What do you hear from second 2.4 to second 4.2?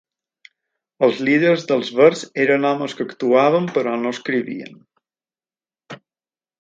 eren homes que actuaven però no